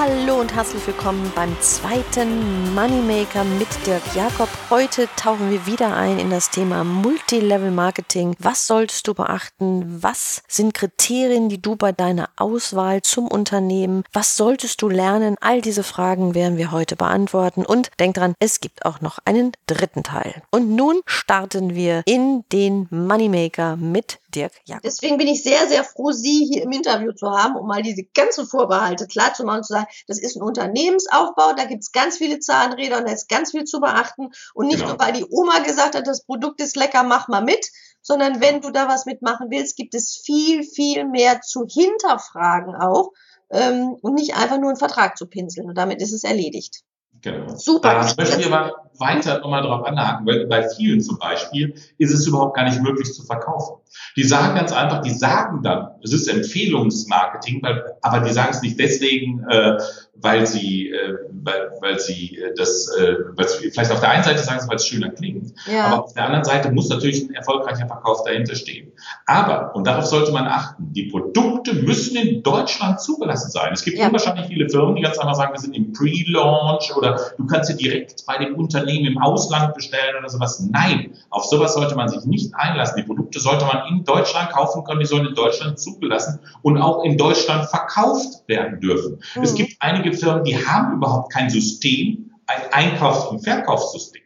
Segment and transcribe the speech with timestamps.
[0.00, 4.48] Hallo und herzlich willkommen beim zweiten Moneymaker mit Dirk Jakob.
[4.70, 8.34] Heute tauchen wir wieder ein in das Thema Multilevel Marketing.
[8.38, 10.02] Was solltest du beachten?
[10.02, 14.04] Was sind Kriterien, die du bei deiner Auswahl zum Unternehmen?
[14.14, 15.36] Was solltest du lernen?
[15.42, 17.66] All diese Fragen werden wir heute beantworten.
[17.66, 20.42] Und denk dran, es gibt auch noch einen dritten Teil.
[20.50, 24.82] Und nun starten wir in den Moneymaker mit Dirk Jakob.
[24.82, 28.04] Deswegen bin ich sehr, sehr froh, Sie hier im Interview zu haben, um mal diese
[28.04, 31.92] ganzen Vorbehalte klar zu machen und zu sagen, das ist ein Unternehmensaufbau, da gibt es
[31.92, 34.30] ganz viele Zahnräder und da ist ganz viel zu beachten.
[34.54, 34.90] Und nicht genau.
[34.90, 37.66] nur, weil die Oma gesagt hat, das Produkt ist lecker, mach mal mit,
[38.02, 43.12] sondern wenn du da was mitmachen willst, gibt es viel, viel mehr zu hinterfragen auch
[43.50, 45.68] ähm, und nicht einfach nur einen Vertrag zu pinseln.
[45.68, 46.82] Und damit ist es erledigt.
[47.22, 47.56] Genau.
[47.56, 47.94] Super.
[47.94, 52.26] Da möchte ich aber weiter nochmal drauf anhaken, weil bei vielen zum Beispiel ist es
[52.26, 53.76] überhaupt gar nicht möglich zu verkaufen.
[54.16, 58.62] Die sagen ganz einfach, die sagen dann, es ist Empfehlungsmarketing, weil, aber die sagen es
[58.62, 59.78] nicht deswegen, äh,
[60.22, 64.22] weil sie, äh, weil, weil sie äh, das, äh, weil sie, vielleicht auf der einen
[64.22, 65.86] Seite sagen sie, weil es schöner klingt, ja.
[65.86, 68.92] aber auf der anderen Seite muss natürlich ein erfolgreicher Verkauf dahinter stehen.
[69.26, 73.72] Aber, und darauf sollte man achten, die Produkte müssen in Deutschland zugelassen sein.
[73.72, 74.06] Es gibt ja.
[74.06, 77.76] unwahrscheinlich viele Firmen, die ganz einfach sagen, wir sind im Pre-Launch oder du kannst sie
[77.76, 80.60] direkt bei dem Unternehmen im Ausland bestellen oder sowas.
[80.70, 82.96] Nein, auf sowas sollte man sich nicht einlassen.
[82.98, 87.04] Die Produkte sollte man in Deutschland kaufen können, die sollen in Deutschland zugelassen und auch
[87.04, 89.20] in Deutschland verkauft werden dürfen.
[89.34, 89.42] Mhm.
[89.42, 94.22] Es gibt einige Firmen, die haben überhaupt kein System, ein Einkaufs- und Verkaufssystem.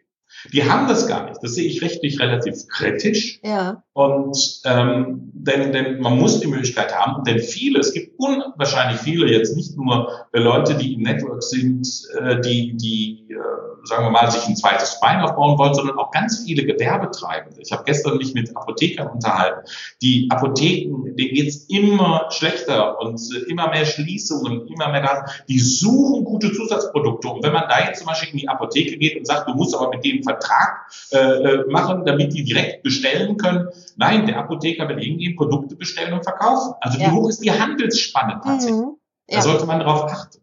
[0.52, 1.42] Die haben das gar nicht.
[1.42, 3.40] Das sehe ich rechtlich relativ kritisch.
[3.42, 3.82] Ja.
[3.92, 9.30] Und ähm, denn, denn man muss die Möglichkeit haben, denn viele, es gibt unwahrscheinlich viele,
[9.30, 11.88] jetzt nicht nur Leute, die im Network sind,
[12.20, 16.10] äh, die, die äh, sagen wir mal, sich ein zweites Bein aufbauen wollen, sondern auch
[16.10, 17.60] ganz viele Gewerbetreibende.
[17.60, 19.68] Ich habe gestern mich mit Apothekern unterhalten.
[20.02, 25.30] Die Apotheken, denen geht's immer schlechter und äh, immer mehr Schließungen, immer mehr Daten.
[25.48, 27.28] Die suchen gute Zusatzprodukte.
[27.28, 29.74] Und wenn man da jetzt zum Beispiel in die Apotheke geht und sagt, du musst
[29.74, 33.68] aber mit denen Vertrag äh, äh, machen, damit die direkt bestellen können.
[33.96, 36.74] Nein, der Apotheker will hingehen, Produkte bestellen und verkaufen.
[36.80, 37.06] Also ja.
[37.06, 38.80] wie hoch ist die Handelsspanne tatsächlich?
[38.80, 38.96] Mhm.
[39.28, 39.36] Ja.
[39.36, 40.38] Da sollte man darauf achten.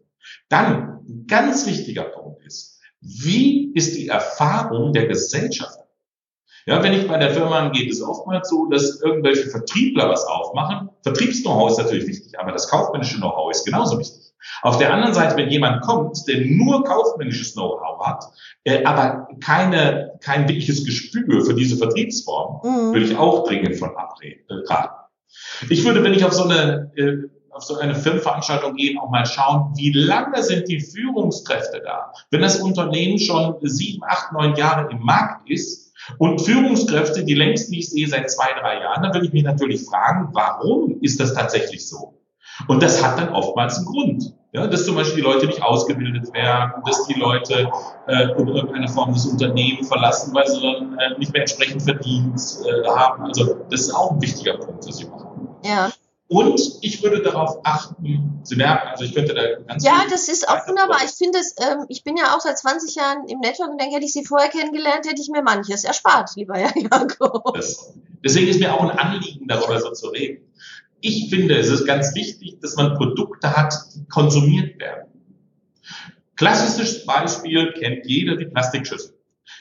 [0.48, 2.71] Dann, ein ganz wichtiger Punkt ist,
[3.02, 5.78] wie ist die Erfahrung der Gesellschaft?
[6.66, 10.90] Ja, wenn ich bei der Firma geht es oftmals so, dass irgendwelche Vertriebler was aufmachen.
[11.02, 14.32] Vertriebs-Know-how ist natürlich wichtig, aber das kaufmännische Know-how ist genauso wichtig.
[14.62, 18.24] Auf der anderen Seite, wenn jemand kommt, der nur kaufmännisches Know-how hat,
[18.64, 22.92] äh, aber keine, kein wirkliches Gespür für diese Vertriebsform, mhm.
[22.92, 24.90] würde ich auch dringend von abraten.
[25.68, 29.26] Ich würde, wenn ich auf so eine äh, auf so eine Firmenveranstaltung gehen, auch mal
[29.26, 32.12] schauen, wie lange sind die Führungskräfte da?
[32.30, 37.70] Wenn das Unternehmen schon sieben, acht, neun Jahre im Markt ist und Führungskräfte, die längst
[37.70, 41.34] nicht sehe, seit zwei, drei Jahren, dann würde ich mich natürlich fragen, warum ist das
[41.34, 42.18] tatsächlich so?
[42.68, 44.34] Und das hat dann oftmals einen Grund.
[44.54, 47.70] Ja, dass zum Beispiel die Leute nicht ausgebildet werden, dass die Leute
[48.06, 52.38] äh, in irgendeiner Form das Unternehmen verlassen, weil sie dann äh, nicht mehr entsprechend verdient
[52.66, 53.24] äh, haben.
[53.24, 55.48] Also das ist auch ein wichtiger Punkt, was sie machen.
[55.64, 55.90] Ja.
[56.32, 60.48] Und ich würde darauf achten, Sie merken, also ich könnte da ganz Ja, das ist
[60.48, 61.00] auch wunderbar.
[61.04, 63.96] Ich finde es, ähm, ich bin ja auch seit 20 Jahren im Network und denke,
[63.96, 67.52] hätte ich Sie vorher kennengelernt, hätte ich mir manches erspart, lieber Herr Jakob.
[67.54, 67.92] Das,
[68.24, 70.50] deswegen ist mir auch ein Anliegen, darüber so zu reden.
[71.02, 75.08] Ich finde, es ist ganz wichtig, dass man Produkte hat, die konsumiert werden.
[76.36, 79.18] Klassisches Beispiel kennt jeder die Plastikschüssel.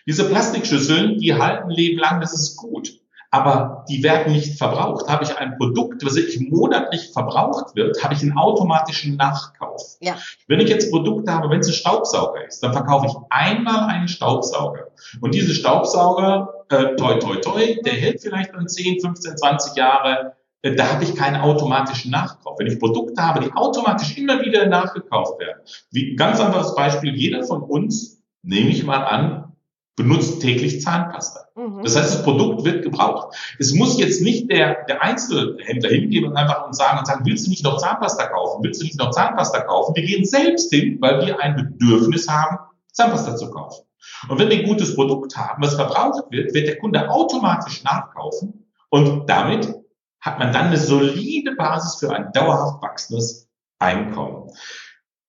[0.07, 3.00] Diese Plastikschüsseln, die halten Leben lang, das ist gut
[3.31, 5.07] aber die werden nicht verbraucht.
[5.07, 9.81] Habe ich ein Produkt, was ich monatlich verbraucht wird, habe ich einen automatischen Nachkauf.
[10.01, 10.17] Ja.
[10.47, 14.09] Wenn ich jetzt Produkte habe, wenn es ein Staubsauger ist, dann verkaufe ich einmal einen
[14.09, 14.87] Staubsauger.
[15.21, 20.33] Und diese Staubsauger, äh, toi, toi, toi, der hält vielleicht dann 10, 15, 20 Jahre.
[20.61, 22.59] Äh, da habe ich keinen automatischen Nachkauf.
[22.59, 25.61] Wenn ich Produkte habe, die automatisch immer wieder nachgekauft werden,
[25.91, 29.50] wie ganz anderes Beispiel, jeder von uns, nehme ich mal an,
[29.95, 31.41] benutzt täglich Zahnpasta.
[31.55, 31.83] Mhm.
[31.83, 33.35] Das heißt, das Produkt wird gebraucht.
[33.59, 37.45] Es muss jetzt nicht der, der Einzelhändler hingehen und einfach und sagen und sagen, willst
[37.45, 38.63] du nicht noch Zahnpasta kaufen?
[38.63, 39.95] Willst du nicht noch Zahnpasta kaufen?
[39.95, 42.57] Wir gehen selbst hin, weil wir ein Bedürfnis haben,
[42.91, 43.85] Zahnpasta zu kaufen.
[44.29, 48.65] Und wenn wir ein gutes Produkt haben, was verbraucht wird, wird der Kunde automatisch nachkaufen
[48.89, 49.73] und damit
[50.19, 53.49] hat man dann eine solide Basis für ein dauerhaft wachsendes
[53.79, 54.51] Einkommen.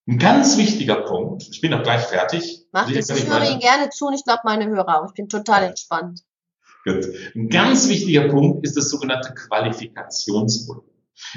[0.09, 2.67] Ein ganz wichtiger Punkt, ich bin auch gleich fertig.
[2.73, 5.09] Mach das, ich höre Ihnen gerne zu und ich glaube meine Hörer auch.
[5.09, 6.23] Ich bin total entspannt.
[6.85, 7.07] Gut.
[7.37, 10.91] Ein ganz wichtiger Punkt ist das sogenannte Qualifikationsvolumen.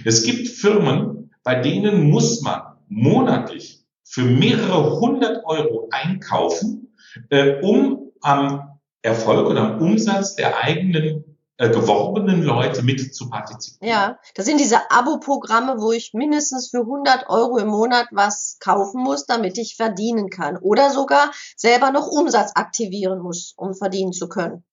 [0.04, 6.96] Es gibt Firmen, bei denen muss man monatlich für mehrere hundert Euro einkaufen,
[7.30, 13.90] äh, um am Erfolg oder am Umsatz der eigenen äh, geworbenen Leute mit zu partizipieren.
[13.90, 19.02] Ja, das sind diese Abo-Programme, wo ich mindestens für 100 Euro im Monat was kaufen
[19.02, 20.58] muss, damit ich verdienen kann.
[20.58, 24.66] Oder sogar selber noch Umsatz aktivieren muss, um verdienen zu können.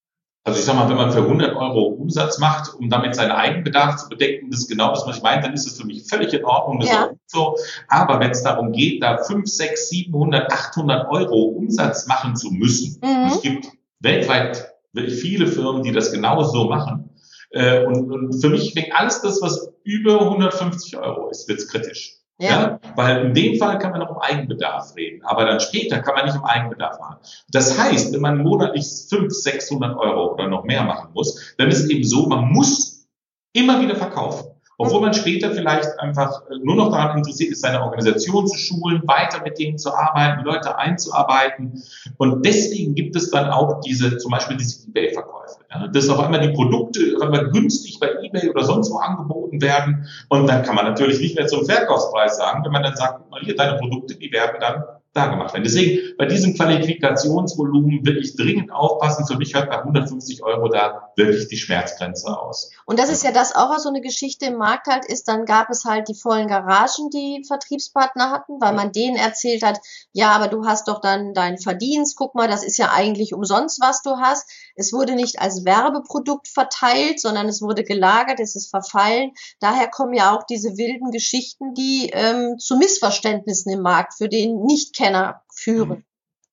[0.45, 3.95] Also ich sag mal, wenn man für 100 Euro Umsatz macht, um damit seinen Eigenbedarf
[3.95, 6.33] zu bedecken, das ist genau das, was ich meine, dann ist es für mich völlig
[6.35, 6.81] in Ordnung.
[6.81, 7.11] Das ja.
[7.27, 7.57] so.
[7.87, 13.01] Aber wenn es darum geht, da 5, 6, 700, 800 Euro Umsatz machen zu müssen,
[13.01, 13.29] mhm.
[13.29, 13.69] es gibt
[14.01, 17.11] weltweit wirklich viele Firmen, die das genau so machen.
[17.51, 22.17] Äh, und, und für mich fängt alles das, was über 150 Euro ist, wird's kritisch.
[22.39, 22.49] Ja.
[22.49, 22.81] ja.
[22.97, 26.27] Weil in dem Fall kann man noch um Eigenbedarf reden, aber dann später kann man
[26.27, 27.17] nicht um Eigenbedarf machen.
[27.49, 31.85] Das heißt, wenn man monatlich 500, 600 Euro oder noch mehr machen muss, dann ist
[31.85, 33.07] es eben so, man muss
[33.53, 34.52] immer wieder verkaufen.
[34.83, 39.03] Obwohl man später vielleicht einfach äh, nur noch daran interessiert ist, seine Organisation zu schulen,
[39.07, 41.83] weiter mit denen zu arbeiten, Leute einzuarbeiten.
[42.19, 45.59] Und deswegen gibt es dann auch diese, zum Beispiel diese Ebay-Verkäufe.
[45.73, 50.07] Ja, dass auf einmal die Produkte einmal günstig bei Ebay oder sonst wo angeboten werden.
[50.29, 53.41] Und dann kann man natürlich nicht mehr zum Verkaufspreis sagen, wenn man dann sagt, mal
[53.41, 54.83] hier, deine Produkte, die werden dann
[55.15, 55.65] da gemacht werden.
[55.65, 59.27] Deswegen bei diesem Qualifikationsvolumen wirklich dringend aufpassen.
[59.27, 62.71] Für mich hört bei 150 Euro da wirklich die Schmerzgrenze aus.
[62.87, 65.29] Und das ist ja das auch so eine Geschichte im Markt halt ist.
[65.29, 69.79] Dann gab es halt die vollen Garagen, die Vertriebspartner hatten, weil man denen erzählt hat,
[70.13, 72.17] ja, aber du hast doch dann deinen Verdienst.
[72.17, 74.51] Guck mal, das ist ja eigentlich umsonst, was du hast.
[74.75, 79.33] Es wurde nicht als Werbeprodukt verteilt, sondern es wurde gelagert, es ist verfallen.
[79.61, 84.63] Daher kommen ja auch diese wilden Geschichten, die ähm, zu Missverständnissen im Markt für den
[84.65, 86.05] Nichtkenner führen.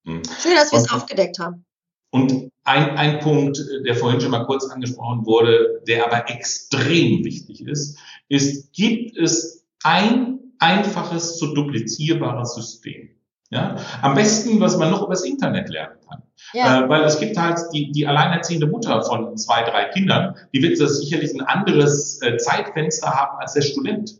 [0.03, 0.17] Mhm.
[0.17, 0.23] mhm.
[0.41, 1.65] Schön, dass wir es aufgedeckt haben.
[2.11, 7.65] Und ein, ein Punkt, der vorhin schon mal kurz angesprochen wurde, der aber extrem wichtig
[7.65, 13.09] ist, ist, gibt es ein einfaches zu duplizierbares System?
[13.49, 13.77] Ja?
[14.03, 16.21] Am besten, was man noch übers Internet lernen kann.
[16.53, 16.85] Ja.
[16.85, 20.79] Äh, weil es gibt halt die, die alleinerziehende Mutter von zwei, drei Kindern, die wird
[20.79, 24.11] das sicherlich ein anderes äh, Zeitfenster haben als der Student.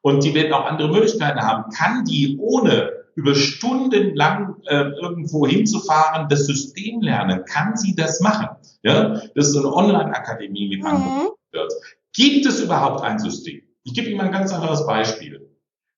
[0.00, 1.70] Und die werden auch andere Möglichkeiten haben.
[1.72, 7.44] Kann die ohne über Stunden lang äh, irgendwo hinzufahren, das System lernen?
[7.46, 8.46] Kann sie das machen?
[8.84, 11.28] Ja, das ist eine Online-Akademie, wie man mhm.
[11.50, 11.72] wird.
[12.14, 13.60] Gibt es überhaupt ein System?
[13.82, 15.50] Ich gebe Ihnen mal ein ganz anderes Beispiel.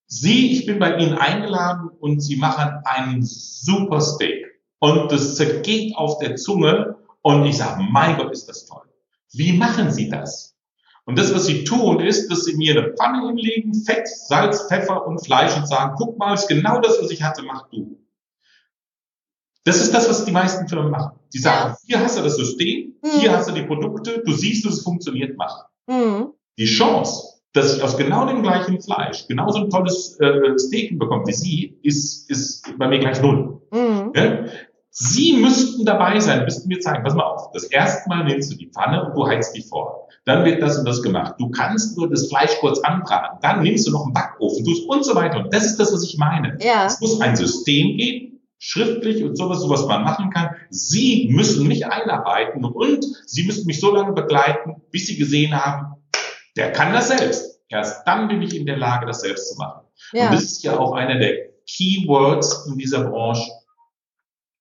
[0.07, 4.47] Sie, ich bin bei Ihnen eingeladen und Sie machen einen super Steak
[4.79, 8.89] und das zergeht auf der Zunge und ich sage, mein Gott, ist das toll.
[9.35, 10.50] Wie machen Sie das?
[11.11, 15.09] Und das, was Sie tun, ist, dass Sie mir eine Pfanne hinlegen, Fett, Salz, Pfeffer
[15.09, 17.99] und Fleisch und sagen, guck mal, ist genau das, was ich hatte, mach du.
[19.65, 21.19] Das ist das, was die meisten Firmen machen.
[21.35, 23.09] Die sagen, hier hast du das System, mhm.
[23.19, 25.65] hier hast du die Produkte, du siehst, dass es funktioniert, mach.
[25.89, 26.29] Mhm.
[26.57, 31.27] Die Chance, dass ich aus genau dem gleichen Fleisch genauso ein tolles äh, Steak bekomme
[31.27, 33.61] wie Sie, ist, ist bei mir gleich null.
[33.73, 34.13] Mhm.
[34.15, 34.45] Ja?
[34.91, 38.57] Sie müssten dabei sein, müssten mir zeigen, pass mal auf, das erste Mal nimmst du
[38.57, 40.09] die Pfanne und du heizt die vor.
[40.25, 41.35] Dann wird das und das gemacht.
[41.39, 43.39] Du kannst nur das Fleisch kurz anbraten.
[43.41, 45.39] Dann nimmst du noch einen Backofen, tust und so weiter.
[45.39, 46.59] Und das ist das, was ich meine.
[46.61, 46.87] Ja.
[46.87, 50.51] Es muss ein System geben, schriftlich und sowas, sowas man machen kann.
[50.71, 55.95] Sie müssen mich einarbeiten und Sie müssen mich so lange begleiten, bis Sie gesehen haben,
[56.57, 57.61] der kann das selbst.
[57.69, 59.83] Erst dann bin ich in der Lage, das selbst zu machen.
[60.13, 60.27] Ja.
[60.27, 63.49] Und das ist ja auch einer der Keywords in dieser Branche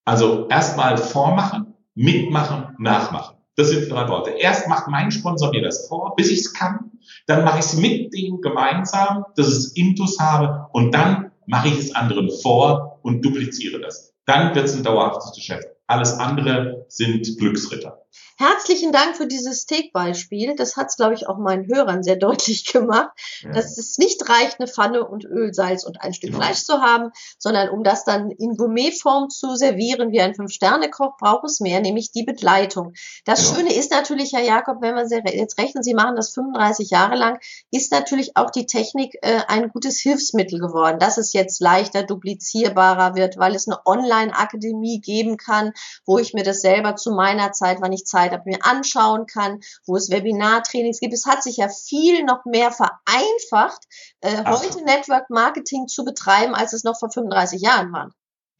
[0.09, 3.37] also erstmal vormachen, mitmachen, nachmachen.
[3.55, 4.31] Das sind drei Worte.
[4.31, 6.91] Erst macht mein Sponsor mir das vor, bis ich es kann.
[7.27, 10.65] Dann mache ich es mit dem gemeinsam, dass ich es Intus habe.
[10.73, 14.15] Und dann mache ich es anderen vor und dupliziere das.
[14.25, 15.67] Dann wird es ein dauerhaftes Geschäft.
[15.85, 18.01] Alles andere sind Glücksritter.
[18.37, 20.55] Herzlichen Dank für dieses Steak-Beispiel.
[20.55, 23.09] Das hat es, glaube ich, auch meinen Hörern sehr deutlich gemacht,
[23.41, 23.51] ja.
[23.51, 26.43] dass es nicht reicht, eine Pfanne und Öl, Salz und ein Stück genau.
[26.43, 31.43] Fleisch zu haben, sondern um das dann in Gourmetform zu servieren wie ein Fünf-Sterne-Koch, braucht
[31.43, 32.93] es mehr, nämlich die Begleitung.
[33.25, 33.55] Das genau.
[33.55, 37.39] Schöne ist natürlich, Herr Jakob, wenn man jetzt rechnen, Sie machen das 35 Jahre lang,
[37.71, 43.15] ist natürlich auch die Technik äh, ein gutes Hilfsmittel geworden, dass es jetzt leichter duplizierbarer
[43.15, 45.73] wird, weil es eine Online-Akademie geben kann,
[46.05, 49.25] wo ich mir das selber zu meiner Zeit, wann ich Zeit Zeit habe, mir anschauen
[49.25, 51.13] kann, wo es Webinartrainings gibt.
[51.13, 53.83] Es hat sich ja viel noch mehr vereinfacht,
[54.21, 58.11] äh, heute Network Marketing zu betreiben, als es noch vor 35 Jahren war.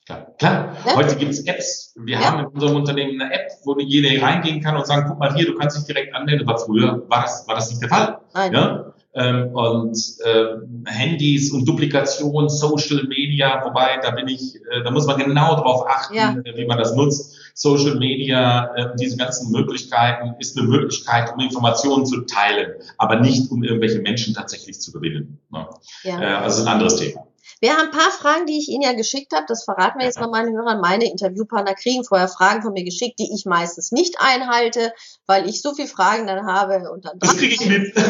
[0.05, 0.77] Klar, klar.
[0.85, 0.95] Ja?
[0.95, 1.93] Heute gibt es Apps.
[1.95, 2.25] Wir ja.
[2.25, 5.45] haben in unserem Unternehmen eine App, wo jeder reingehen kann und sagen, guck mal hier,
[5.45, 6.47] du kannst dich direkt anmelden.
[6.47, 8.19] Aber früher war das, war das nicht der Fall.
[8.33, 8.53] Nein.
[8.53, 8.93] Ja?
[9.15, 10.45] Ähm, und äh,
[10.85, 15.85] Handys und Duplikation, Social Media, wobei da bin ich, äh, da muss man genau drauf
[15.87, 16.35] achten, ja.
[16.43, 17.35] Äh, wie man das nutzt.
[17.55, 23.51] Social Media, äh, diese ganzen Möglichkeiten ist eine Möglichkeit, um Informationen zu teilen, aber nicht
[23.51, 25.39] um irgendwelche Menschen tatsächlich zu gewinnen.
[25.51, 25.67] Ne?
[26.03, 26.21] Ja.
[26.21, 27.28] Äh, also ein anderes Thema.
[27.61, 29.45] Wir haben ein paar Fragen, die ich Ihnen ja geschickt habe.
[29.47, 30.79] Das verraten wir jetzt mal meinen Hörern.
[30.79, 34.93] Meine Interviewpartner kriegen vorher Fragen von mir geschickt, die ich meistens nicht einhalte,
[35.25, 37.19] weil ich so viele Fragen dann habe und dann.
[37.19, 37.93] Das kriege ich mit.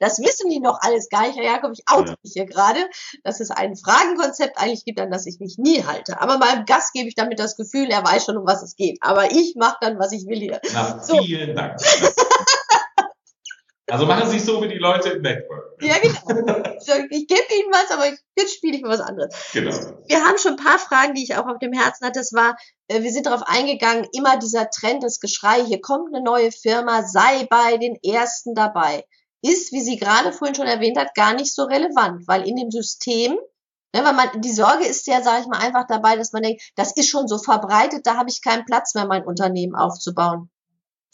[0.00, 1.36] Das, wissen die noch alles gar nicht.
[1.36, 2.16] Herr Jakob, ich oute ja.
[2.22, 2.80] mich hier gerade,
[3.22, 6.20] dass es ein Fragenkonzept eigentlich gibt, an das ich mich nie halte.
[6.20, 8.98] Aber meinem Gast gebe ich damit das Gefühl, er weiß schon, um was es geht.
[9.00, 10.60] Aber ich mache dann, was ich will hier.
[10.72, 11.22] Na, so.
[11.22, 11.80] Vielen Dank.
[13.90, 15.76] Also machen Sie es so wie die Leute im Network.
[15.80, 16.62] Ja, genau.
[17.10, 19.34] Ich gebe Ihnen was, aber jetzt spiele ich mal was anderes.
[19.52, 19.74] Genau.
[20.06, 22.20] Wir haben schon ein paar Fragen, die ich auch auf dem Herzen hatte.
[22.20, 22.56] Das war,
[22.88, 27.02] äh, wir sind darauf eingegangen, immer dieser Trend, das Geschrei, hier kommt eine neue Firma,
[27.02, 29.04] sei bei den Ersten dabei.
[29.42, 32.70] Ist, wie sie gerade vorhin schon erwähnt hat, gar nicht so relevant, weil in dem
[32.70, 33.36] System
[33.94, 36.62] Ne, weil man, die Sorge ist ja, sage ich mal, einfach dabei, dass man denkt,
[36.76, 40.48] das ist schon so verbreitet, da habe ich keinen Platz mehr, mein Unternehmen aufzubauen.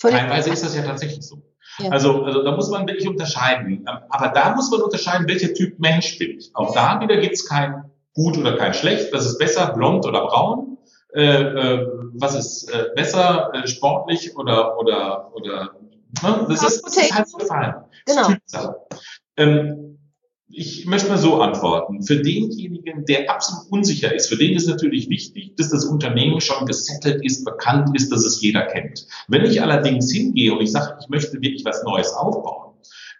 [0.01, 1.43] Völlig Teilweise ist das ja tatsächlich so.
[1.79, 1.91] Ja.
[1.91, 3.87] Also, also da muss man wirklich unterscheiden.
[4.09, 6.51] Aber da muss man unterscheiden, welcher Typ Mensch bin ich.
[6.55, 9.13] Auch da wieder gibt es kein gut oder kein schlecht.
[9.13, 10.79] Was ist besser, blond oder braun?
[11.15, 15.75] Äh, äh, was ist äh, besser, äh, sportlich oder oder oder
[16.23, 16.47] ne?
[16.49, 17.75] das, ist, das ist halt so gefallen.
[18.05, 18.29] Genau.
[19.37, 19.99] Ähm,
[20.51, 22.03] ich möchte mal so antworten.
[22.03, 26.67] Für denjenigen, der absolut unsicher ist, für den ist natürlich wichtig, dass das Unternehmen schon
[26.67, 29.07] gesettelt ist, bekannt ist, dass es jeder kennt.
[29.29, 32.75] Wenn ich allerdings hingehe und ich sage, ich möchte wirklich was Neues aufbauen,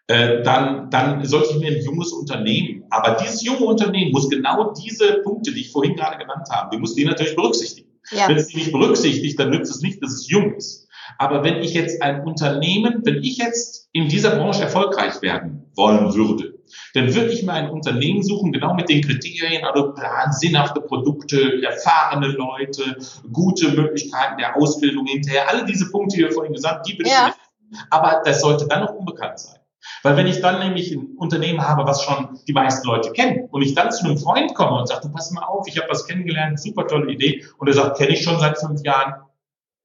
[0.07, 4.73] äh, dann, dann sollte ich mir ein junges Unternehmen, aber dieses junge Unternehmen muss genau
[4.73, 7.89] diese Punkte, die ich vorhin gerade genannt habe, die muss die natürlich berücksichtigen.
[8.11, 8.27] Ja.
[8.27, 10.88] Wenn es die nicht berücksichtigt, dann nützt es nicht, dass es jung ist.
[11.17, 16.15] Aber wenn ich jetzt ein Unternehmen, wenn ich jetzt in dieser Branche erfolgreich werden wollen
[16.15, 16.59] würde,
[16.95, 21.63] dann würde ich mir ein Unternehmen suchen, genau mit den Kriterien, also Plan, sinnhafte Produkte,
[21.63, 22.99] erfahrene Leute,
[23.33, 27.31] gute Möglichkeiten der Ausbildung hinterher, alle diese Punkte, die wir vorhin gesagt die würde ja.
[27.31, 29.59] ich Aber das sollte dann noch unbekannt sein.
[30.03, 33.63] Weil wenn ich dann nämlich ein Unternehmen habe, was schon die meisten Leute kennen und
[33.63, 36.07] ich dann zu einem Freund komme und sage, du pass mal auf, ich habe was
[36.07, 39.15] kennengelernt, super tolle Idee und er sagt, kenne ich schon seit fünf Jahren,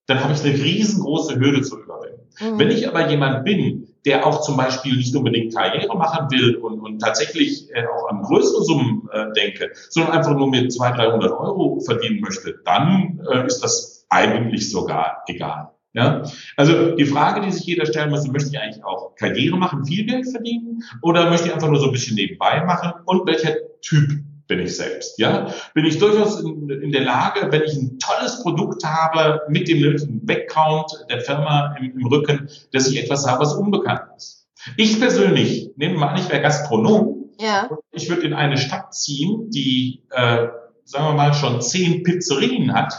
[0.05, 2.27] dann habe ich eine riesengroße Hürde zu überwinden.
[2.39, 2.59] Mhm.
[2.59, 6.79] Wenn ich aber jemand bin, der auch zum Beispiel nicht unbedingt Karriere machen will und,
[6.81, 11.31] und tatsächlich äh, auch an größere Summen äh, denke, sondern einfach nur mit 200, 300
[11.31, 15.69] Euro verdienen möchte, dann äh, ist das eigentlich sogar egal.
[15.95, 16.23] Ja,
[16.57, 20.05] also die Frage, die sich jeder stellen muss, möchte ich eigentlich auch Karriere machen, viel
[20.07, 24.09] Geld verdienen oder möchte ich einfach nur so ein bisschen nebenbei machen und welcher Typ
[24.47, 25.17] bin ich selbst.
[25.19, 29.67] Ja, bin ich durchaus in, in, der Lage, wenn ich ein tolles Produkt habe mit
[29.67, 34.47] dem nötigen Background der Firma im, im Rücken, dass ich etwas habe, was unbekannt ist.
[34.77, 37.31] Ich persönlich, nehmen wir mal an, ich wäre Gastronom.
[37.39, 37.69] Ja.
[37.91, 40.47] Ich würde in eine Stadt ziehen, die, äh,
[40.85, 42.93] sagen wir mal, schon zehn Pizzerien hat.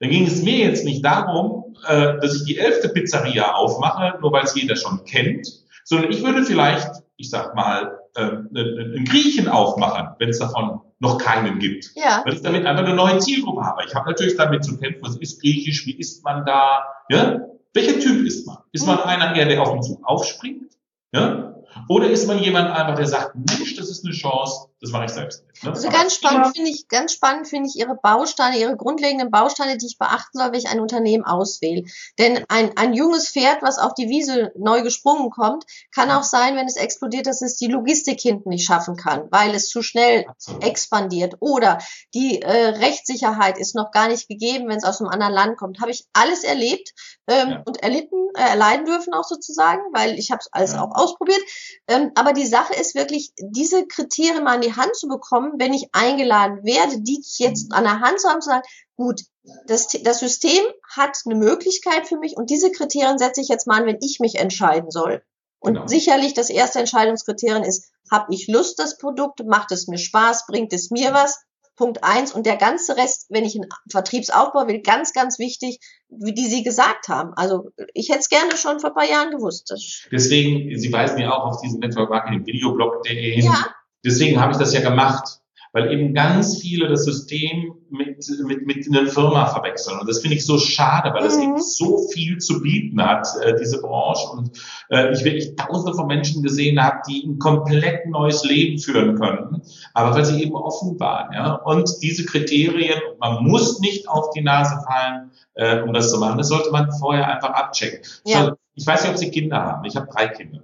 [0.00, 4.32] Dann ging es mir jetzt nicht darum, äh, dass ich die elfte Pizzeria aufmache, nur
[4.32, 5.46] weil es jeder schon kennt,
[5.84, 11.18] sondern ich würde vielleicht, ich sag mal, äh, einen Griechen aufmachen, wenn es davon noch
[11.18, 11.92] keinen gibt.
[11.94, 12.22] Ja.
[12.24, 13.84] Weil ich damit einfach eine neue Zielgruppe habe.
[13.86, 17.40] Ich habe natürlich damit zu kämpfen, was ist Griechisch, wie isst man da, ja?
[17.72, 18.58] Welcher Typ ist man?
[18.72, 19.04] Ist man mhm.
[19.04, 20.72] einer eher, der auf den Zug aufspringt?
[21.12, 21.54] Ja?
[21.88, 25.10] Oder ist man jemand einfach, der sagt, Mensch, das ist eine Chance, das mache ich
[25.10, 25.64] selbst nicht.
[25.64, 25.70] Ne?
[25.70, 29.86] Also ganz spannend finde ich, ganz spannend finde ich Ihre Bausteine, Ihre grundlegenden Bausteine, die
[29.86, 31.84] ich beachten soll, wenn ich ein Unternehmen auswähle.
[32.18, 36.56] Denn ein, ein junges Pferd, was auf die Wiese neu gesprungen kommt, kann auch sein,
[36.56, 40.24] wenn es explodiert, dass es die Logistik hinten nicht schaffen kann, weil es zu schnell
[40.26, 40.64] Absolut.
[40.64, 41.36] expandiert.
[41.40, 41.78] Oder
[42.14, 45.80] die äh, Rechtssicherheit ist noch gar nicht gegeben, wenn es aus einem anderen Land kommt.
[45.80, 46.94] Habe ich alles erlebt
[47.26, 47.62] ähm, ja.
[47.66, 50.82] und erlitten, äh, erleiden dürfen auch sozusagen, weil ich habe es alles ja.
[50.82, 51.40] auch ausprobiert.
[51.88, 55.72] Ähm, aber die Sache ist wirklich, diese Kriterien mal an die Hand zu bekommen, wenn
[55.72, 59.22] ich eingeladen werde, die jetzt an der Hand zu haben, zu sagen, gut,
[59.66, 63.80] das, das System hat eine Möglichkeit für mich und diese Kriterien setze ich jetzt mal
[63.80, 65.22] an, wenn ich mich entscheiden soll.
[65.60, 65.86] Und genau.
[65.86, 70.72] sicherlich das erste Entscheidungskriterium ist, habe ich Lust, das Produkt, macht es mir Spaß, bringt
[70.72, 71.38] es mir was?
[71.80, 72.32] Punkt eins.
[72.32, 76.62] Und der ganze Rest, wenn ich einen Vertriebsaufbau will, ganz, ganz wichtig, wie die Sie
[76.62, 77.32] gesagt haben.
[77.36, 79.74] Also ich hätte es gerne schon vor ein paar Jahren gewusst.
[80.12, 83.46] Deswegen, Sie weisen ja auch auf diesen Network Marketing Videoblog.de hin.
[83.46, 83.66] Ja.
[84.04, 85.39] Deswegen habe ich das ja gemacht
[85.72, 90.00] weil eben ganz viele das System mit, mit, mit einer Firma verwechseln.
[90.00, 91.42] Und das finde ich so schade, weil es mhm.
[91.42, 94.28] eben so viel zu bieten hat, äh, diese Branche.
[94.30, 94.58] Und
[94.90, 99.62] äh, ich wirklich tausende von Menschen gesehen habe, die ein komplett neues Leben führen können,
[99.94, 101.32] aber weil sie eben offen waren.
[101.32, 101.54] Ja?
[101.54, 106.38] Und diese Kriterien, man muss nicht auf die Nase fallen, äh, um das zu machen.
[106.38, 108.00] Das sollte man vorher einfach abchecken.
[108.24, 108.56] Ja.
[108.74, 109.84] Ich weiß nicht, ob Sie Kinder haben.
[109.84, 110.62] Ich habe drei Kinder.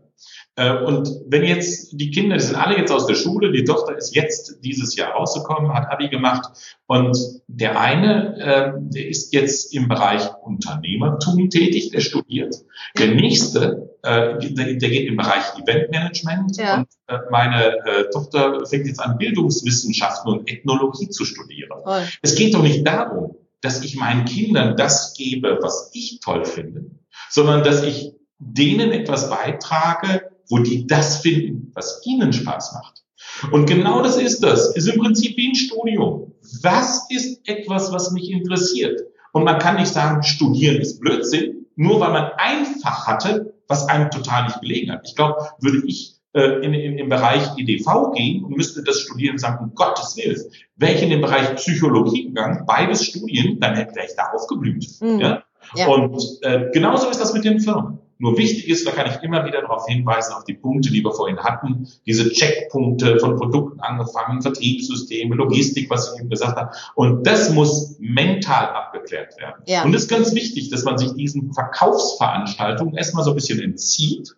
[0.57, 3.97] Äh, und wenn jetzt die Kinder, die sind alle jetzt aus der Schule, die Tochter
[3.97, 6.47] ist jetzt dieses Jahr rausgekommen, hat Abi gemacht
[6.87, 12.55] und der eine, äh, der ist jetzt im Bereich Unternehmertum tätig, der studiert.
[12.99, 16.79] Der nächste, äh, der, geht im Bereich Eventmanagement ja.
[16.79, 16.89] und
[17.31, 17.77] meine
[18.13, 21.71] Tochter fängt jetzt an, Bildungswissenschaften und Ethnologie zu studieren.
[21.85, 22.03] Toll.
[22.23, 26.91] Es geht doch nicht darum, dass ich meinen Kindern das gebe, was ich toll finde,
[27.31, 33.03] sondern dass ich denen etwas beitrage, wo die das finden, was ihnen Spaß macht.
[33.51, 34.75] Und genau das ist das.
[34.77, 36.33] Ist im Prinzip wie ein Studium.
[36.63, 39.01] Was ist etwas, was mich interessiert?
[39.33, 44.11] Und man kann nicht sagen, studieren ist Blödsinn, nur weil man einfach hatte, was einem
[44.11, 45.03] total nicht gelegen hat.
[45.05, 49.33] Ich glaube, würde ich äh, in, in, im Bereich EDV gehen und müsste das studieren
[49.33, 50.41] und sagen, um Gottes Willen,
[50.77, 54.87] wäre ich in den Bereich Psychologie gegangen, beides Studien, dann hätte ich da aufgeblüht.
[55.01, 55.21] Mhm.
[55.21, 55.43] Ja?
[55.75, 55.89] Ja?
[55.89, 57.99] Und äh, genauso ist das mit den Firmen.
[58.19, 61.13] Nur wichtig ist, da kann ich immer wieder darauf hinweisen, auf die Punkte, die wir
[61.13, 66.71] vorhin hatten, diese Checkpunkte von Produkten angefangen, Vertriebssysteme, Logistik, was ich eben gesagt habe.
[66.95, 69.63] Und das muss mental abgeklärt werden.
[69.67, 69.85] Ja.
[69.85, 74.35] Und es ist ganz wichtig, dass man sich diesen Verkaufsveranstaltungen erstmal so ein bisschen entzieht,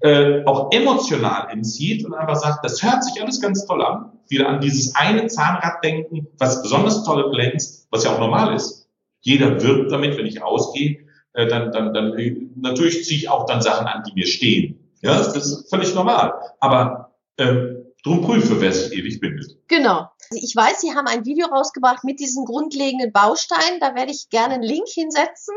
[0.00, 4.12] äh, auch emotional entzieht und einfach sagt, das hört sich alles ganz toll an.
[4.28, 8.77] Wieder an dieses eine Zahnrad denken, was besonders toll glänzt, was ja auch normal ist.
[9.20, 12.16] Jeder wirbt damit, wenn ich ausgehe äh, dann, dann, dann
[12.56, 14.92] natürlich ziehe ich auch dann Sachen an, die mir stehen.
[15.02, 16.32] Ja, das ist völlig normal.
[16.60, 19.56] Aber ähm, drum prüfe, wer sich ewig bindet.
[19.68, 20.10] Genau.
[20.30, 23.80] Ich weiß, Sie haben ein Video rausgebracht mit diesen grundlegenden Bausteinen.
[23.80, 25.54] Da werde ich gerne einen Link hinsetzen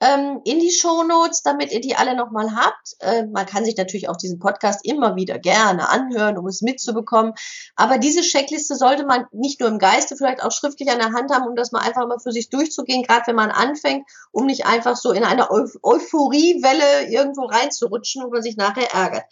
[0.00, 2.94] ähm, in die Show Notes, damit ihr die alle nochmal habt.
[3.00, 7.34] Äh, man kann sich natürlich auch diesen Podcast immer wieder gerne anhören, um es mitzubekommen.
[7.74, 11.32] Aber diese Checkliste sollte man nicht nur im Geiste, vielleicht auch schriftlich an der Hand
[11.32, 14.66] haben, um das mal einfach mal für sich durchzugehen, gerade wenn man anfängt, um nicht
[14.66, 19.24] einfach so in eine Eu Euphoriewelle irgendwo reinzurutschen, wo man sich nachher ärgert.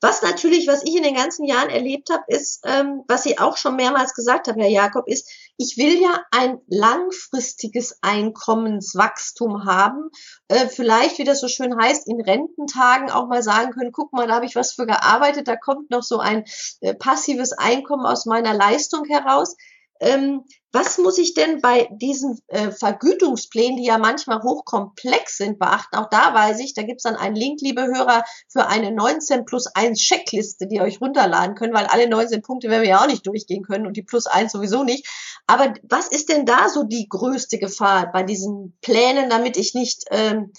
[0.00, 3.56] Was natürlich, was ich in den ganzen Jahren erlebt habe, ist, ähm, was Sie auch
[3.58, 10.10] schon mehrmals gesagt haben, Herr Jakob, ist, ich will ja ein langfristiges Einkommenswachstum haben.
[10.48, 14.26] Äh, vielleicht, wie das so schön heißt, in Rententagen auch mal sagen können, guck mal,
[14.26, 16.44] da habe ich was für gearbeitet, da kommt noch so ein
[16.80, 19.56] äh, passives Einkommen aus meiner Leistung heraus.
[20.00, 25.96] Ähm, was muss ich denn bei diesen äh, Vergütungsplänen, die ja manchmal hochkomplex sind, beachten?
[25.96, 29.66] Auch da weiß ich, da gibt's dann einen Link, liebe Hörer, für eine 19 plus
[29.66, 33.08] 1 Checkliste, die ihr euch runterladen können, weil alle 19 Punkte werden wir ja auch
[33.08, 35.06] nicht durchgehen können und die plus 1 sowieso nicht.
[35.46, 40.04] Aber was ist denn da so die größte Gefahr bei diesen Plänen, damit ich nicht,
[40.10, 40.52] ähm,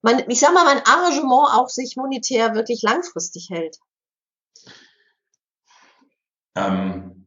[0.00, 3.78] mein, ich sag mal, mein Arrangement auch sich monetär wirklich langfristig hält?
[6.56, 7.21] Ähm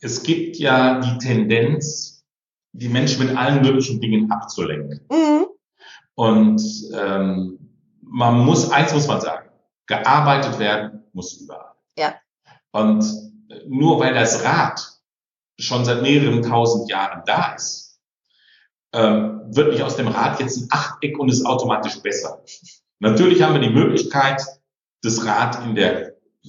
[0.00, 2.24] es gibt ja die Tendenz,
[2.72, 5.00] die Menschen mit allen möglichen Dingen abzulenken.
[5.10, 5.46] Mhm.
[6.14, 6.62] Und
[6.94, 7.58] ähm,
[8.02, 9.50] man muss, eins muss man sagen,
[9.86, 11.74] gearbeitet werden muss überall.
[11.98, 12.14] Ja.
[12.72, 13.04] Und
[13.66, 14.80] nur weil das Rad
[15.58, 18.00] schon seit mehreren tausend Jahren da ist,
[18.92, 22.42] ähm, wird nicht aus dem Rad jetzt ein Achteck und ist automatisch besser.
[22.98, 24.42] Natürlich haben wir die Möglichkeit,
[25.02, 26.05] das Rad in der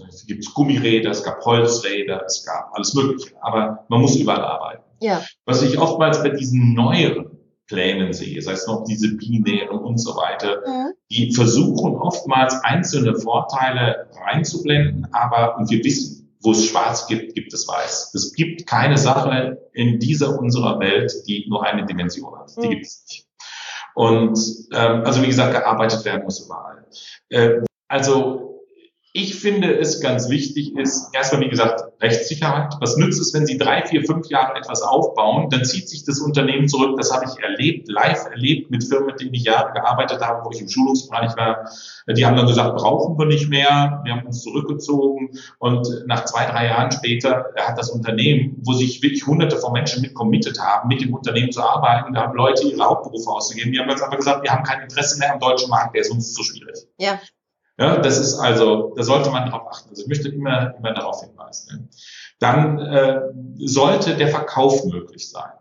[0.08, 3.32] es gibt Gummiräder, es gab Holzräder, es gab alles Mögliche.
[3.42, 4.84] Aber man muss überall arbeiten.
[5.02, 5.24] Ja.
[5.46, 10.16] Was ich oftmals bei diesen neueren Plänen sehe, sei es noch diese binären und so
[10.16, 10.94] weiter, mhm.
[11.12, 17.54] die versuchen oftmals einzelne Vorteile reinzublenden, aber, und wir wissen, wo es schwarz gibt, gibt
[17.54, 18.14] es weiß.
[18.14, 22.56] Es gibt keine Sache in dieser unserer Welt, die nur eine Dimension hat.
[22.56, 22.72] Die mhm.
[22.72, 23.28] gibt es nicht.
[23.96, 24.40] Und
[24.74, 26.86] ähm, also wie gesagt, gearbeitet werden muss überall.
[27.30, 28.47] Äh, also
[29.18, 32.76] ich finde es ganz wichtig ist, erstmal wie gesagt, Rechtssicherheit.
[32.82, 36.20] Was nützt es, wenn Sie drei, vier, fünf Jahre etwas aufbauen, dann zieht sich das
[36.20, 36.96] Unternehmen zurück.
[36.98, 40.52] Das habe ich erlebt, live erlebt mit Firmen, mit denen ich Jahre gearbeitet habe, wo
[40.52, 41.68] ich im Schulungsbereich war.
[42.08, 44.02] Die haben dann gesagt, brauchen wir nicht mehr.
[44.04, 49.02] Wir haben uns zurückgezogen und nach zwei, drei Jahren später hat das Unternehmen, wo sich
[49.02, 52.68] wirklich hunderte von Menschen mit committed haben, mit dem Unternehmen zu arbeiten, da haben Leute
[52.68, 53.72] ihre Hauptberufe ausgegeben.
[53.72, 56.12] Die haben ganz einfach gesagt, wir haben kein Interesse mehr am deutschen Markt, der ist
[56.12, 56.76] uns zu schwierig.
[57.00, 57.20] Ja.
[57.80, 59.90] Ja, das ist also, da sollte man darauf achten.
[59.90, 61.90] Also ich möchte immer, immer darauf hinweisen.
[62.40, 63.22] Dann äh,
[63.58, 65.52] sollte der Verkauf möglich sein.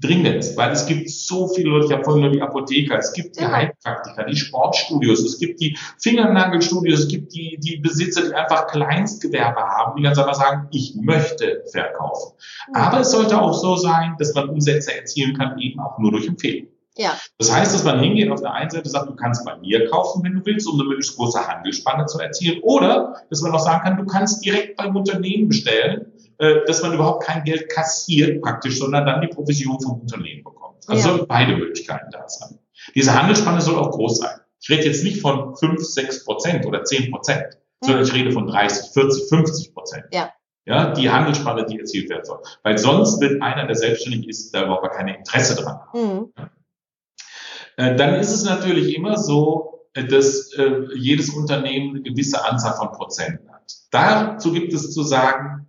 [0.00, 3.38] Dringend, weil es gibt so viele Leute, ich habe vorhin nur die Apotheker, es gibt
[3.38, 8.66] die Heilpraktiker, die Sportstudios, es gibt die Fingernagelstudios, es gibt die, die Besitzer, die einfach
[8.66, 12.32] Kleinstgewerbe haben, die ganz einfach sagen, ich möchte verkaufen.
[12.72, 16.26] Aber es sollte auch so sein, dass man Umsätze erzielen kann, eben auch nur durch
[16.26, 16.73] Empfehlung.
[16.96, 17.18] Ja.
[17.38, 20.22] Das heißt, dass man hingeht auf der einen Seite sagt, du kannst bei mir kaufen,
[20.22, 22.60] wenn du willst, um eine möglichst große Handelsspanne zu erzielen.
[22.62, 26.92] Oder, dass man auch sagen kann, du kannst direkt beim Unternehmen bestellen, äh, dass man
[26.92, 30.88] überhaupt kein Geld kassiert praktisch, sondern dann die Provision vom Unternehmen bekommt.
[30.88, 31.14] Also ja.
[31.14, 32.58] sollen beide Möglichkeiten da sein.
[32.94, 34.38] Diese Handelsspanne soll auch groß sein.
[34.60, 37.44] Ich rede jetzt nicht von 5, 6 Prozent oder 10 Prozent,
[37.82, 37.86] mhm.
[37.86, 40.04] sondern ich rede von 30, 40, 50 Prozent.
[40.12, 40.32] Ja.
[40.66, 42.40] Ja, die Handelsspanne, die erzielt werden soll.
[42.62, 46.00] Weil sonst wird einer, der selbstständig ist, da überhaupt kein Interesse dran haben.
[46.00, 46.32] Mhm.
[47.76, 52.74] Äh, dann ist es natürlich immer so, äh, dass äh, jedes Unternehmen eine gewisse Anzahl
[52.74, 53.72] von Prozenten hat.
[53.90, 55.66] Dazu gibt es zu sagen,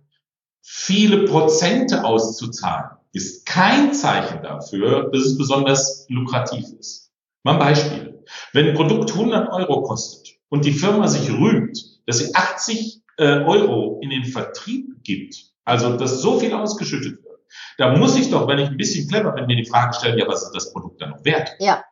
[0.62, 7.12] viele Prozente auszuzahlen, ist kein Zeichen dafür, dass es besonders lukrativ ist.
[7.42, 8.24] Mal ein Beispiel.
[8.52, 14.00] Wenn ein Produkt 100 Euro kostet und die Firma sich rühmt, dass sie 80 Euro
[14.02, 17.40] in den Vertrieb gibt, also dass so viel ausgeschüttet wird,
[17.78, 20.26] da muss ich doch, wenn ich ein bisschen clever bin, mir die Frage stellen, ja,
[20.26, 21.50] was ist das Produkt dann noch wert?
[21.60, 21.84] Ja.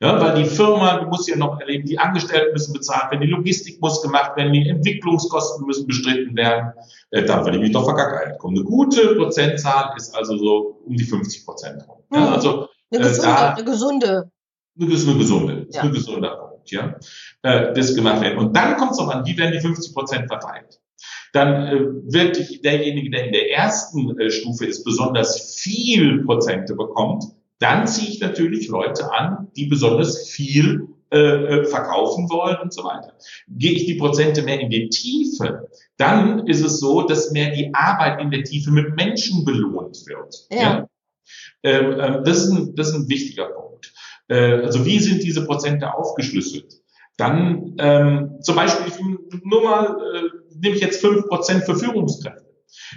[0.00, 3.28] Ja, weil die Firma die muss ja noch erleben, die Angestellten müssen bezahlt werden, die
[3.28, 6.72] Logistik muss gemacht werden, die Entwicklungskosten müssen bestritten werden.
[7.10, 8.56] Äh, da würde ich mich doch vergackeilt kommen.
[8.56, 11.82] Eine gute Prozentzahl ist also so um die 50 Prozent.
[12.12, 12.26] Ja, mhm.
[12.26, 14.30] also, eine, äh, gesunde, da, eine gesunde.
[14.78, 15.80] Eine, ist eine gesunde, ja.
[15.80, 16.96] ein gesunder Punkt, ja.
[17.42, 18.38] Äh, das gemacht werden.
[18.38, 20.78] Und dann kommt es noch an, wie werden die 50 Prozent verteilt?
[21.32, 21.80] Dann äh,
[22.12, 27.24] wird derjenige, der in der ersten äh, Stufe ist, besonders viel Prozente bekommt,
[27.58, 32.82] dann ziehe ich natürlich Leute an, die besonders viel äh, äh, verkaufen wollen und so
[32.82, 33.14] weiter.
[33.48, 37.72] Gehe ich die Prozente mehr in die Tiefe, dann ist es so, dass mehr die
[37.72, 40.46] Arbeit in der Tiefe mit Menschen belohnt wird.
[40.50, 40.58] Ja.
[40.58, 40.88] ja?
[41.62, 43.92] Ähm, ähm, das, ist ein, das ist ein wichtiger Punkt.
[44.26, 46.74] Äh, also wie sind diese Prozente aufgeschlüsselt?
[47.16, 52.44] Dann ähm, zum Beispiel, nur mal, äh, nehme ich jetzt fünf Prozent für Führungskräfte.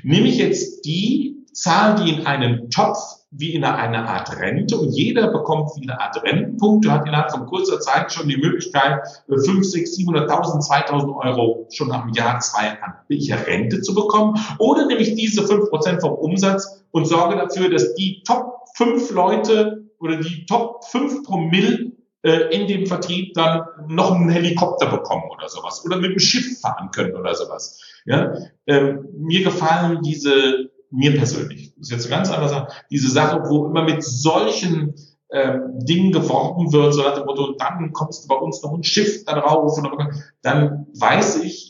[0.04, 2.98] Nehme ich jetzt die Zahlen, die in einen Topf
[3.32, 7.46] wie in einer Art Rente und jeder bekommt wie eine Art Rentenpunkte, hat innerhalb von
[7.46, 12.94] kurzer Zeit schon die Möglichkeit, 5, 6, 700.000, 2.000 Euro schon am Jahr zwei an
[13.10, 14.39] Rente zu bekommen.
[14.58, 19.84] Oder nehme ich diese 5% vom Umsatz und sorge dafür, dass die Top 5 Leute
[20.00, 21.92] oder die Top 5 Promille
[22.24, 26.60] äh, in dem Vertrieb dann noch einen Helikopter bekommen oder sowas oder mit dem Schiff
[26.62, 27.80] fahren können oder sowas.
[28.06, 28.34] Ja,
[28.65, 33.67] ähm, mir gefallen diese mir persönlich, das ist jetzt ganz anders sagen, diese Sache, wo
[33.67, 34.95] immer mit solchen
[35.32, 38.84] ähm, Dingen geworben wird, so nach dem Motto, dann kommst du bei uns noch ein
[38.84, 40.10] Schiff da drauf, und
[40.41, 41.69] dann weiß ich,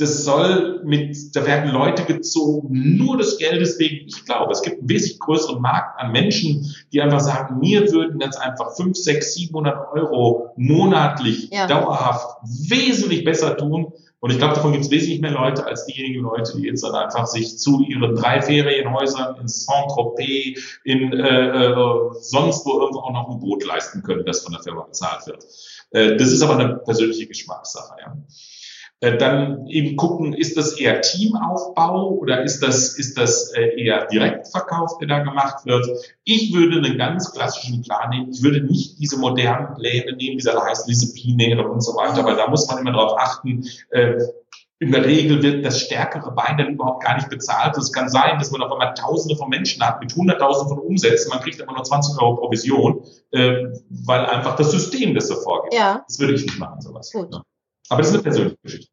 [0.00, 4.06] das soll mit, da werden Leute gezogen, nur des Geldes wegen.
[4.06, 8.18] Ich glaube, es gibt einen wesentlich größeren Markt an Menschen, die einfach sagen, mir würden
[8.18, 11.66] ganz einfach 5, 6, 700 Euro monatlich ja.
[11.66, 16.22] dauerhaft wesentlich besser tun, und ich glaube, davon gibt es wesentlich mehr Leute als diejenigen
[16.22, 22.10] Leute, die jetzt dann einfach sich zu ihren drei Ferienhäusern in Saint-Tropez, in äh, äh,
[22.20, 25.46] sonst wo irgendwo auch noch ein Boot leisten können, das von der Firma bezahlt wird.
[25.92, 27.96] Äh, das ist aber eine persönliche Geschmackssache.
[27.98, 28.16] Ja.
[29.02, 34.06] Äh, dann eben gucken, ist das eher Teamaufbau oder ist das, ist das äh, eher
[34.06, 35.86] Direktverkauf, der da gemacht wird?
[36.24, 38.30] Ich würde einen ganz klassischen Plan nehmen.
[38.30, 42.24] Ich würde nicht diese modernen Pläne nehmen, wie da heißen, diese Binäre und so weiter,
[42.26, 44.16] weil da muss man immer darauf achten, äh,
[44.80, 47.76] in der Regel wird das stärkere Bein dann überhaupt gar nicht bezahlt.
[47.76, 51.30] Es kann sein, dass man auf einmal Tausende von Menschen hat mit Hunderttausenden von Umsätzen.
[51.30, 55.74] Man kriegt immer nur 20 Euro Provision, äh, weil einfach das System das so vorgibt.
[55.74, 56.02] Ja.
[56.06, 57.10] Das würde ich nicht machen, sowas.
[57.12, 57.28] Gut.
[57.32, 57.42] Ja.
[57.90, 58.92] Aber das ist eine persönliche Geschichte.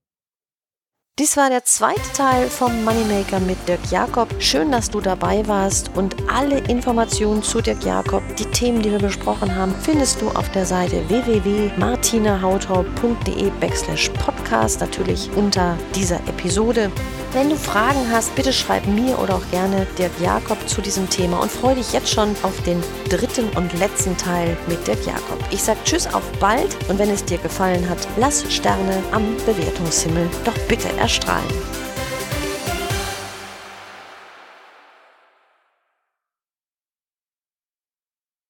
[1.19, 4.29] Dies war der zweite Teil vom Moneymaker mit Dirk Jakob.
[4.37, 8.99] Schön, dass du dabei warst und alle Informationen zu Dirk Jakob, die Themen, die wir
[8.99, 16.91] besprochen haben, findest du auf der Seite www.martinahautau.de backslash podcast, natürlich unter dieser Episode.
[17.33, 21.41] Wenn du Fragen hast, bitte schreib mir oder auch gerne Dirk Jakob zu diesem Thema
[21.41, 25.37] und freue dich jetzt schon auf den dritten und letzten Teil mit Dirk Jakob.
[25.51, 30.29] Ich sage Tschüss, auf bald und wenn es dir gefallen hat, lass Sterne am Bewertungshimmel
[30.45, 31.86] doch bitte erstrahlen.